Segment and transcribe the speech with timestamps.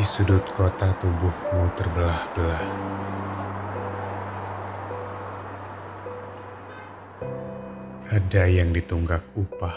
[0.00, 2.64] Di sudut kota tubuhmu terbelah-belah.
[8.10, 9.76] Ada yang ditunggak upah.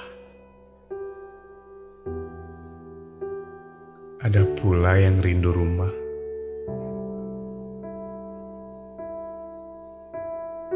[4.24, 6.03] Ada pula yang rindu rumah.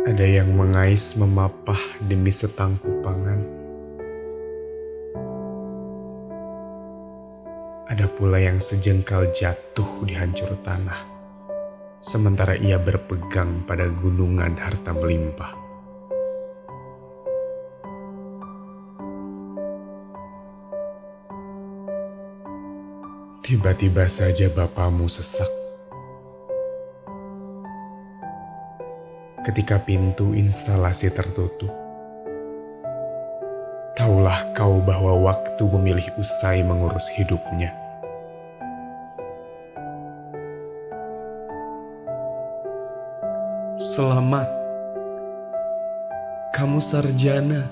[0.08, 3.44] Ada yang mengais memapah demi setangkup pangan.
[7.92, 10.96] Ada pula yang sejengkal jatuh di hancur tanah,
[12.00, 15.52] sementara ia berpegang pada gunungan harta melimpah.
[23.44, 25.57] Tiba-tiba saja bapamu sesak.
[29.48, 31.72] Ketika pintu instalasi tertutup,
[33.96, 37.72] Taulah kau bahwa waktu memilih usai mengurus hidupnya.
[43.80, 44.52] Selamat,
[46.52, 47.72] kamu sarjana.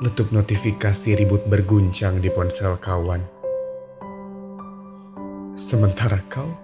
[0.00, 3.20] Letup notifikasi ribut berguncang di ponsel kawan.
[5.52, 6.61] Sementara kau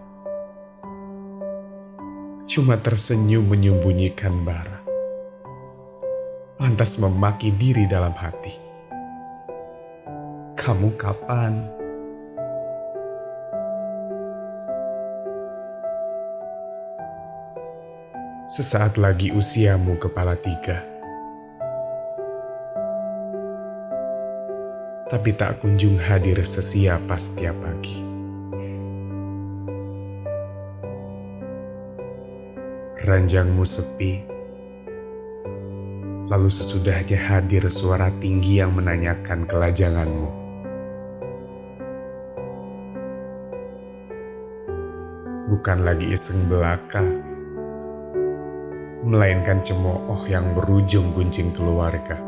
[2.49, 4.89] cuma tersenyum menyembunyikan bara
[6.59, 8.51] lantas memaki diri dalam hati.
[10.59, 11.55] Kamu kapan?
[18.49, 20.83] Sesaat lagi usiamu kepala tiga.
[25.09, 28.18] Tapi tak kunjung hadir sesiapa setiap pagi.
[33.09, 34.21] Ranjangmu sepi
[36.29, 40.29] Lalu sesudahnya hadir suara tinggi yang menanyakan kelajanganmu.
[45.49, 47.01] Bukan lagi iseng belaka,
[49.09, 52.21] melainkan cemooh yang berujung kuncing keluarga.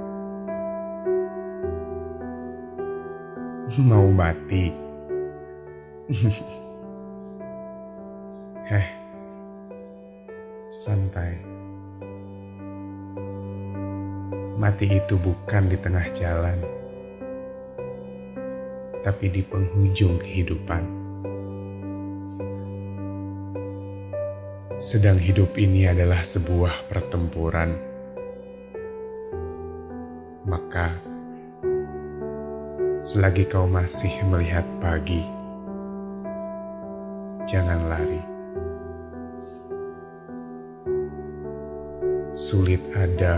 [3.85, 4.73] Mau mati?
[8.73, 9.10] Heh,
[10.71, 11.35] santai.
[14.55, 16.63] Mati itu bukan di tengah jalan,
[19.03, 21.03] tapi di penghujung kehidupan.
[24.79, 27.75] Sedang hidup ini adalah sebuah pertempuran,
[30.47, 30.95] maka
[33.03, 35.27] selagi kau masih melihat pagi,
[37.51, 38.30] jangan lari.
[42.41, 43.37] sulit ada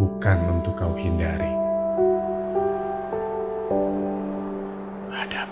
[0.00, 1.52] bukan untuk kau hindari.
[5.12, 5.51] Hadap.